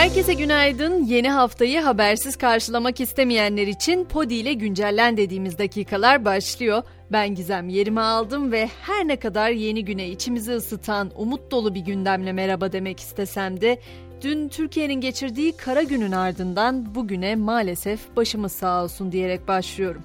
Herkese 0.00 0.34
günaydın. 0.34 1.04
Yeni 1.04 1.30
haftayı 1.30 1.80
habersiz 1.80 2.36
karşılamak 2.36 3.00
istemeyenler 3.00 3.66
için 3.66 4.04
Podi 4.04 4.34
ile 4.34 4.52
güncellen 4.52 5.16
dediğimiz 5.16 5.58
dakikalar 5.58 6.24
başlıyor. 6.24 6.82
Ben 7.12 7.34
Gizem 7.34 7.68
yerimi 7.68 8.00
aldım 8.00 8.52
ve 8.52 8.66
her 8.82 9.08
ne 9.08 9.16
kadar 9.16 9.50
yeni 9.50 9.84
güne 9.84 10.08
içimizi 10.08 10.52
ısıtan 10.52 11.10
umut 11.16 11.50
dolu 11.50 11.74
bir 11.74 11.80
gündemle 11.80 12.32
merhaba 12.32 12.72
demek 12.72 13.00
istesem 13.00 13.60
de 13.60 13.80
dün 14.22 14.48
Türkiye'nin 14.48 15.00
geçirdiği 15.00 15.56
kara 15.56 15.82
günün 15.82 16.12
ardından 16.12 16.94
bugüne 16.94 17.36
maalesef 17.36 18.16
başımız 18.16 18.52
sağ 18.52 18.84
olsun 18.84 19.12
diyerek 19.12 19.48
başlıyorum. 19.48 20.02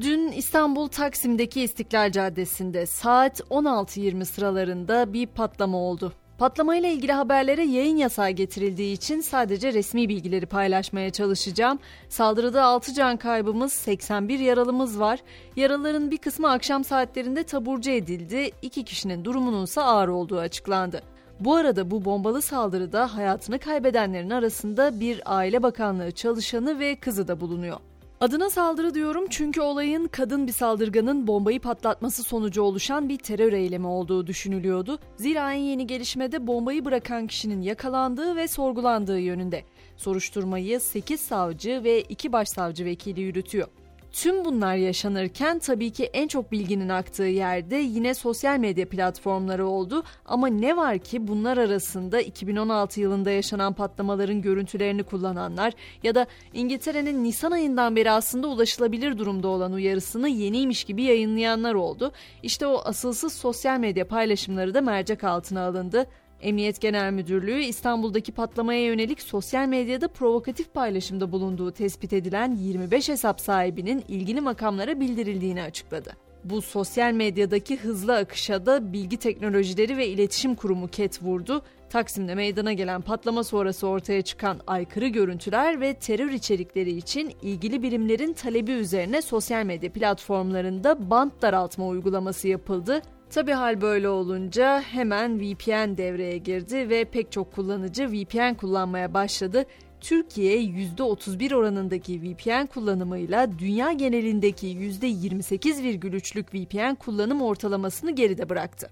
Dün 0.00 0.32
İstanbul 0.32 0.88
Taksim'deki 0.88 1.62
İstiklal 1.62 2.12
Caddesi'nde 2.12 2.86
saat 2.86 3.40
16.20 3.40 4.24
sıralarında 4.24 5.12
bir 5.12 5.26
patlama 5.26 5.78
oldu. 5.78 6.12
Patlamayla 6.38 6.88
ilgili 6.88 7.12
haberlere 7.12 7.64
yayın 7.64 7.96
yasağı 7.96 8.30
getirildiği 8.30 8.94
için 8.94 9.20
sadece 9.20 9.72
resmi 9.72 10.08
bilgileri 10.08 10.46
paylaşmaya 10.46 11.10
çalışacağım. 11.10 11.78
Saldırıda 12.08 12.64
6 12.64 12.94
can 12.94 13.16
kaybımız, 13.16 13.72
81 13.72 14.38
yaralımız 14.38 15.00
var. 15.00 15.20
Yaralıların 15.56 16.10
bir 16.10 16.18
kısmı 16.18 16.50
akşam 16.50 16.84
saatlerinde 16.84 17.42
taburcu 17.44 17.90
edildi. 17.90 18.50
İki 18.62 18.84
kişinin 18.84 19.24
durumunun 19.24 19.64
ise 19.64 19.80
ağır 19.80 20.08
olduğu 20.08 20.38
açıklandı. 20.38 21.02
Bu 21.40 21.54
arada 21.54 21.90
bu 21.90 22.04
bombalı 22.04 22.42
saldırıda 22.42 23.14
hayatını 23.16 23.58
kaybedenlerin 23.58 24.30
arasında 24.30 25.00
bir 25.00 25.22
aile 25.24 25.62
bakanlığı 25.62 26.10
çalışanı 26.10 26.78
ve 26.78 26.96
kızı 26.96 27.28
da 27.28 27.40
bulunuyor. 27.40 27.78
Adına 28.20 28.50
saldırı 28.50 28.94
diyorum 28.94 29.24
çünkü 29.30 29.60
olayın 29.60 30.08
kadın 30.08 30.46
bir 30.46 30.52
saldırganın 30.52 31.26
bombayı 31.26 31.60
patlatması 31.60 32.22
sonucu 32.22 32.62
oluşan 32.62 33.08
bir 33.08 33.18
terör 33.18 33.52
eylemi 33.52 33.86
olduğu 33.86 34.26
düşünülüyordu. 34.26 34.98
Zira 35.16 35.52
en 35.52 35.58
yeni 35.58 35.86
gelişmede 35.86 36.46
bombayı 36.46 36.84
bırakan 36.84 37.26
kişinin 37.26 37.62
yakalandığı 37.62 38.36
ve 38.36 38.48
sorgulandığı 38.48 39.20
yönünde. 39.20 39.64
Soruşturmayı 39.96 40.80
8 40.80 41.20
savcı 41.20 41.84
ve 41.84 42.00
2 42.00 42.32
başsavcı 42.32 42.84
vekili 42.84 43.20
yürütüyor. 43.20 43.68
Tüm 44.16 44.44
bunlar 44.44 44.76
yaşanırken 44.76 45.58
tabii 45.58 45.90
ki 45.90 46.04
en 46.04 46.28
çok 46.28 46.52
bilginin 46.52 46.88
aktığı 46.88 47.22
yerde 47.22 47.76
yine 47.76 48.14
sosyal 48.14 48.58
medya 48.58 48.88
platformları 48.88 49.66
oldu 49.66 50.02
ama 50.26 50.46
ne 50.46 50.76
var 50.76 50.98
ki 50.98 51.28
bunlar 51.28 51.56
arasında 51.56 52.20
2016 52.20 53.00
yılında 53.00 53.30
yaşanan 53.30 53.72
patlamaların 53.72 54.42
görüntülerini 54.42 55.02
kullananlar 55.02 55.72
ya 56.02 56.14
da 56.14 56.26
İngiltere'nin 56.54 57.24
Nisan 57.24 57.50
ayından 57.50 57.96
beri 57.96 58.10
aslında 58.10 58.46
ulaşılabilir 58.46 59.18
durumda 59.18 59.48
olan 59.48 59.72
uyarısını 59.72 60.28
yeniymiş 60.28 60.84
gibi 60.84 61.02
yayınlayanlar 61.02 61.74
oldu. 61.74 62.12
İşte 62.42 62.66
o 62.66 62.82
asılsız 62.84 63.32
sosyal 63.32 63.78
medya 63.78 64.08
paylaşımları 64.08 64.74
da 64.74 64.80
mercek 64.80 65.24
altına 65.24 65.66
alındı. 65.66 66.06
Emniyet 66.40 66.80
Genel 66.80 67.12
Müdürlüğü 67.12 67.60
İstanbul'daki 67.60 68.32
patlamaya 68.32 68.84
yönelik 68.84 69.22
sosyal 69.22 69.66
medyada 69.66 70.08
provokatif 70.08 70.74
paylaşımda 70.74 71.32
bulunduğu 71.32 71.72
tespit 71.72 72.12
edilen 72.12 72.56
25 72.56 73.08
hesap 73.08 73.40
sahibinin 73.40 74.04
ilgili 74.08 74.40
makamlara 74.40 75.00
bildirildiğini 75.00 75.62
açıkladı. 75.62 76.12
Bu 76.44 76.62
sosyal 76.62 77.12
medyadaki 77.12 77.76
hızlı 77.76 78.16
akışa 78.16 78.66
da 78.66 78.92
Bilgi 78.92 79.16
Teknolojileri 79.16 79.96
ve 79.96 80.08
İletişim 80.08 80.54
Kurumu 80.54 80.88
ket 80.88 81.22
vurdu. 81.22 81.62
Taksim'de 81.90 82.34
meydana 82.34 82.72
gelen 82.72 83.00
patlama 83.02 83.44
sonrası 83.44 83.86
ortaya 83.86 84.22
çıkan 84.22 84.60
aykırı 84.66 85.06
görüntüler 85.06 85.80
ve 85.80 85.94
terör 85.94 86.30
içerikleri 86.30 86.90
için 86.90 87.32
ilgili 87.42 87.82
birimlerin 87.82 88.32
talebi 88.32 88.72
üzerine 88.72 89.22
sosyal 89.22 89.64
medya 89.64 89.92
platformlarında 89.92 91.10
bant 91.10 91.42
daraltma 91.42 91.86
uygulaması 91.86 92.48
yapıldı. 92.48 93.02
Tabi 93.30 93.52
hal 93.52 93.80
böyle 93.80 94.08
olunca 94.08 94.80
hemen 94.80 95.40
VPN 95.40 95.96
devreye 95.96 96.38
girdi 96.38 96.88
ve 96.88 97.04
pek 97.04 97.32
çok 97.32 97.52
kullanıcı 97.52 98.12
VPN 98.12 98.54
kullanmaya 98.54 99.14
başladı. 99.14 99.64
Türkiye 100.00 100.62
%31 100.62 101.54
oranındaki 101.54 102.22
VPN 102.22 102.66
kullanımıyla 102.66 103.58
dünya 103.58 103.92
genelindeki 103.92 104.66
%28,3'lük 104.66 106.54
VPN 106.54 106.94
kullanım 106.94 107.42
ortalamasını 107.42 108.10
geride 108.10 108.48
bıraktı. 108.48 108.90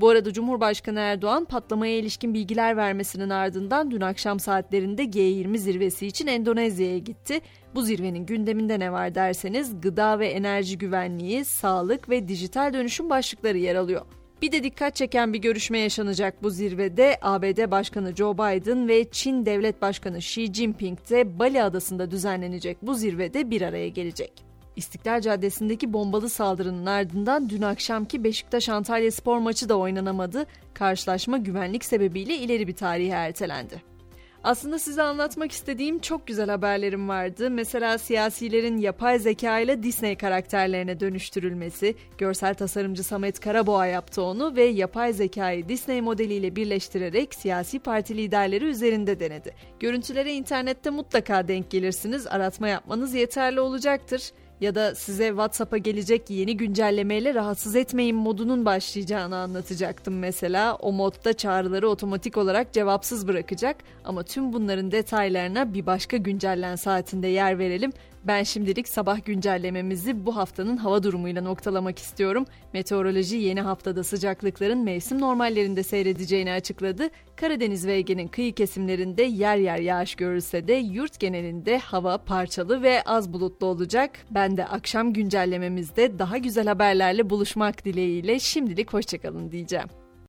Bu 0.00 0.08
arada 0.08 0.32
Cumhurbaşkanı 0.32 1.00
Erdoğan 1.00 1.44
patlamaya 1.44 1.98
ilişkin 1.98 2.34
bilgiler 2.34 2.76
vermesinin 2.76 3.30
ardından 3.30 3.90
dün 3.90 4.00
akşam 4.00 4.40
saatlerinde 4.40 5.04
G20 5.04 5.58
zirvesi 5.58 6.06
için 6.06 6.26
Endonezya'ya 6.26 6.98
gitti. 6.98 7.40
Bu 7.74 7.82
zirvenin 7.82 8.26
gündeminde 8.26 8.80
ne 8.80 8.92
var 8.92 9.14
derseniz 9.14 9.80
gıda 9.80 10.18
ve 10.18 10.28
enerji 10.28 10.78
güvenliği, 10.78 11.44
sağlık 11.44 12.08
ve 12.08 12.28
dijital 12.28 12.72
dönüşüm 12.72 13.10
başlıkları 13.10 13.58
yer 13.58 13.74
alıyor. 13.74 14.06
Bir 14.42 14.52
de 14.52 14.62
dikkat 14.62 14.96
çeken 14.96 15.32
bir 15.32 15.38
görüşme 15.38 15.78
yaşanacak 15.78 16.42
bu 16.42 16.50
zirvede 16.50 17.18
ABD 17.22 17.70
Başkanı 17.70 18.16
Joe 18.16 18.34
Biden 18.34 18.88
ve 18.88 19.10
Çin 19.10 19.46
Devlet 19.46 19.82
Başkanı 19.82 20.18
Xi 20.18 20.54
Jinping 20.54 20.98
de 21.10 21.38
Bali 21.38 21.62
Adası'nda 21.62 22.10
düzenlenecek 22.10 22.76
bu 22.82 22.94
zirvede 22.94 23.50
bir 23.50 23.62
araya 23.62 23.88
gelecek. 23.88 24.45
İstiklal 24.76 25.20
Caddesi'ndeki 25.20 25.92
bombalı 25.92 26.28
saldırının 26.28 26.86
ardından 26.86 27.50
dün 27.50 27.62
akşamki 27.62 28.24
Beşiktaş 28.24 28.68
Antalya 28.68 29.10
Spor 29.10 29.38
maçı 29.38 29.68
da 29.68 29.78
oynanamadı. 29.78 30.46
Karşılaşma 30.74 31.38
güvenlik 31.38 31.84
sebebiyle 31.84 32.36
ileri 32.36 32.68
bir 32.68 32.76
tarihe 32.76 33.12
ertelendi. 33.12 33.96
Aslında 34.44 34.78
size 34.78 35.02
anlatmak 35.02 35.52
istediğim 35.52 35.98
çok 35.98 36.26
güzel 36.26 36.50
haberlerim 36.50 37.08
vardı. 37.08 37.50
Mesela 37.50 37.98
siyasilerin 37.98 38.78
yapay 38.78 39.18
zeka 39.18 39.58
ile 39.58 39.82
Disney 39.82 40.16
karakterlerine 40.16 41.00
dönüştürülmesi, 41.00 41.94
görsel 42.18 42.54
tasarımcı 42.54 43.04
Samet 43.04 43.40
Karaboğa 43.40 43.86
yaptı 43.86 44.22
onu 44.22 44.56
ve 44.56 44.64
yapay 44.64 45.12
zekayı 45.12 45.68
Disney 45.68 46.00
modeliyle 46.00 46.56
birleştirerek 46.56 47.34
siyasi 47.34 47.78
parti 47.78 48.16
liderleri 48.16 48.64
üzerinde 48.64 49.20
denedi. 49.20 49.54
Görüntülere 49.80 50.32
internette 50.32 50.90
mutlaka 50.90 51.48
denk 51.48 51.70
gelirsiniz, 51.70 52.26
aratma 52.26 52.68
yapmanız 52.68 53.14
yeterli 53.14 53.60
olacaktır 53.60 54.32
ya 54.60 54.74
da 54.74 54.94
size 54.94 55.28
WhatsApp'a 55.28 55.78
gelecek 55.78 56.30
yeni 56.30 56.56
güncellemeyle 56.56 57.34
rahatsız 57.34 57.76
etmeyin 57.76 58.16
modunun 58.16 58.64
başlayacağını 58.64 59.36
anlatacaktım 59.36 60.18
mesela. 60.18 60.74
O 60.74 60.92
modda 60.92 61.32
çağrıları 61.32 61.88
otomatik 61.88 62.36
olarak 62.36 62.72
cevapsız 62.72 63.28
bırakacak 63.28 63.76
ama 64.04 64.22
tüm 64.22 64.52
bunların 64.52 64.92
detaylarına 64.92 65.74
bir 65.74 65.86
başka 65.86 66.16
güncellen 66.16 66.76
saatinde 66.76 67.28
yer 67.28 67.58
verelim. 67.58 67.92
Ben 68.26 68.42
şimdilik 68.42 68.88
sabah 68.88 69.24
güncellememizi 69.24 70.26
bu 70.26 70.36
haftanın 70.36 70.76
hava 70.76 71.02
durumuyla 71.02 71.42
noktalamak 71.42 71.98
istiyorum. 71.98 72.44
Meteoroloji 72.72 73.36
yeni 73.36 73.60
haftada 73.60 74.04
sıcaklıkların 74.04 74.78
mevsim 74.78 75.20
normallerinde 75.20 75.82
seyredeceğini 75.82 76.52
açıkladı. 76.52 77.08
Karadeniz 77.36 77.86
ve 77.86 77.94
Ege'nin 77.94 78.28
kıyı 78.28 78.54
kesimlerinde 78.54 79.22
yer 79.22 79.56
yer 79.56 79.78
yağış 79.78 80.14
görülse 80.14 80.68
de 80.68 80.72
yurt 80.72 81.20
genelinde 81.20 81.78
hava 81.78 82.18
parçalı 82.18 82.82
ve 82.82 83.02
az 83.02 83.32
bulutlu 83.32 83.66
olacak. 83.66 84.10
Ben 84.30 84.56
de 84.56 84.66
akşam 84.66 85.12
güncellememizde 85.12 86.18
daha 86.18 86.38
güzel 86.38 86.66
haberlerle 86.66 87.30
buluşmak 87.30 87.84
dileğiyle 87.84 88.38
şimdilik 88.38 88.92
hoşçakalın 88.92 89.52
diyeceğim. 89.52 90.05